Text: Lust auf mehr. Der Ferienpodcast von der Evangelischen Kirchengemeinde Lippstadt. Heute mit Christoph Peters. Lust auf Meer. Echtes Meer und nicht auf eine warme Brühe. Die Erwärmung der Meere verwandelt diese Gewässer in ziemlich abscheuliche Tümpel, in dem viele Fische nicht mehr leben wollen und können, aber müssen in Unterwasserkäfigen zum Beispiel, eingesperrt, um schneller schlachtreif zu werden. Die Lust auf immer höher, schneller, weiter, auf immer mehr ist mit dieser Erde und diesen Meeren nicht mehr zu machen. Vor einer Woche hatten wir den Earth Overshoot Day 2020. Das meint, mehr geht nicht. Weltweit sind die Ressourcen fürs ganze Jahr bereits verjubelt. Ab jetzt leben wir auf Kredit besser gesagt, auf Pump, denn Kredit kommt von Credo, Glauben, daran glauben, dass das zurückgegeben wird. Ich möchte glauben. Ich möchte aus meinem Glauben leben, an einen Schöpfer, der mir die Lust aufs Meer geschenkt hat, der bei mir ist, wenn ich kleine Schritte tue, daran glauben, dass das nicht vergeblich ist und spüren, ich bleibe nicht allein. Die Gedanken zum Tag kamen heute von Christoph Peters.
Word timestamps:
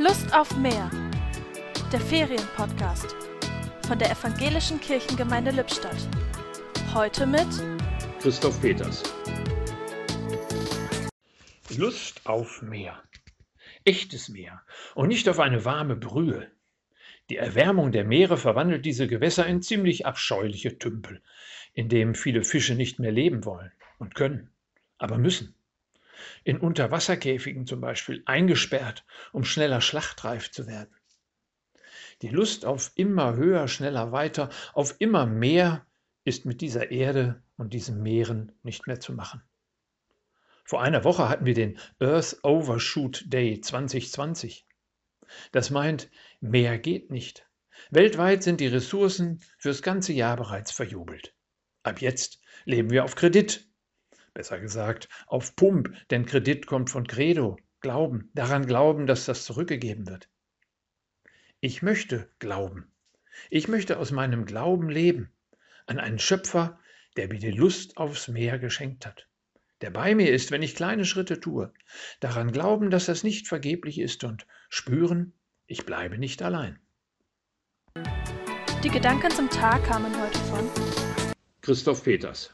Lust 0.00 0.32
auf 0.32 0.56
mehr. 0.56 0.88
Der 1.92 1.98
Ferienpodcast 1.98 3.16
von 3.84 3.98
der 3.98 4.12
Evangelischen 4.12 4.80
Kirchengemeinde 4.80 5.50
Lippstadt. 5.50 6.08
Heute 6.94 7.26
mit 7.26 7.48
Christoph 8.20 8.60
Peters. 8.60 9.02
Lust 11.76 12.24
auf 12.26 12.62
Meer. 12.62 13.02
Echtes 13.84 14.28
Meer 14.28 14.62
und 14.94 15.08
nicht 15.08 15.28
auf 15.28 15.40
eine 15.40 15.64
warme 15.64 15.96
Brühe. 15.96 16.48
Die 17.28 17.36
Erwärmung 17.36 17.90
der 17.90 18.04
Meere 18.04 18.36
verwandelt 18.36 18.86
diese 18.86 19.08
Gewässer 19.08 19.48
in 19.48 19.62
ziemlich 19.62 20.06
abscheuliche 20.06 20.78
Tümpel, 20.78 21.20
in 21.74 21.88
dem 21.88 22.14
viele 22.14 22.44
Fische 22.44 22.76
nicht 22.76 23.00
mehr 23.00 23.10
leben 23.10 23.44
wollen 23.44 23.72
und 23.98 24.14
können, 24.14 24.52
aber 24.96 25.18
müssen 25.18 25.56
in 26.44 26.58
Unterwasserkäfigen 26.58 27.66
zum 27.66 27.80
Beispiel, 27.80 28.22
eingesperrt, 28.26 29.04
um 29.32 29.44
schneller 29.44 29.80
schlachtreif 29.80 30.50
zu 30.50 30.66
werden. 30.66 30.94
Die 32.22 32.28
Lust 32.28 32.64
auf 32.64 32.90
immer 32.96 33.36
höher, 33.36 33.68
schneller, 33.68 34.12
weiter, 34.12 34.50
auf 34.74 34.96
immer 34.98 35.26
mehr 35.26 35.86
ist 36.24 36.44
mit 36.46 36.60
dieser 36.60 36.90
Erde 36.90 37.42
und 37.56 37.72
diesen 37.74 38.02
Meeren 38.02 38.52
nicht 38.62 38.86
mehr 38.86 39.00
zu 39.00 39.12
machen. 39.12 39.42
Vor 40.64 40.82
einer 40.82 41.04
Woche 41.04 41.28
hatten 41.28 41.46
wir 41.46 41.54
den 41.54 41.78
Earth 42.00 42.38
Overshoot 42.42 43.24
Day 43.26 43.60
2020. 43.60 44.66
Das 45.52 45.70
meint, 45.70 46.10
mehr 46.40 46.78
geht 46.78 47.10
nicht. 47.10 47.46
Weltweit 47.90 48.42
sind 48.42 48.60
die 48.60 48.66
Ressourcen 48.66 49.40
fürs 49.56 49.82
ganze 49.82 50.12
Jahr 50.12 50.36
bereits 50.36 50.72
verjubelt. 50.72 51.34
Ab 51.84 52.00
jetzt 52.00 52.40
leben 52.64 52.90
wir 52.90 53.04
auf 53.04 53.14
Kredit 53.14 53.67
besser 54.34 54.60
gesagt, 54.60 55.08
auf 55.26 55.56
Pump, 55.56 55.94
denn 56.10 56.26
Kredit 56.26 56.66
kommt 56.66 56.90
von 56.90 57.06
Credo, 57.06 57.58
Glauben, 57.80 58.30
daran 58.34 58.66
glauben, 58.66 59.06
dass 59.06 59.24
das 59.24 59.44
zurückgegeben 59.44 60.08
wird. 60.08 60.28
Ich 61.60 61.82
möchte 61.82 62.28
glauben. 62.40 62.90
Ich 63.50 63.68
möchte 63.68 63.98
aus 63.98 64.10
meinem 64.10 64.46
Glauben 64.46 64.90
leben, 64.90 65.30
an 65.86 66.00
einen 66.00 66.18
Schöpfer, 66.18 66.80
der 67.16 67.28
mir 67.28 67.38
die 67.38 67.52
Lust 67.52 67.96
aufs 67.96 68.26
Meer 68.26 68.58
geschenkt 68.58 69.06
hat, 69.06 69.28
der 69.80 69.90
bei 69.90 70.14
mir 70.16 70.32
ist, 70.32 70.50
wenn 70.50 70.62
ich 70.62 70.74
kleine 70.74 71.04
Schritte 71.04 71.38
tue, 71.38 71.72
daran 72.18 72.50
glauben, 72.50 72.90
dass 72.90 73.06
das 73.06 73.22
nicht 73.22 73.46
vergeblich 73.46 74.00
ist 74.00 74.24
und 74.24 74.46
spüren, 74.68 75.32
ich 75.66 75.86
bleibe 75.86 76.18
nicht 76.18 76.42
allein. 76.42 76.80
Die 78.82 78.90
Gedanken 78.90 79.30
zum 79.30 79.48
Tag 79.50 79.84
kamen 79.84 80.12
heute 80.20 80.38
von 80.40 80.68
Christoph 81.60 82.02
Peters. 82.02 82.52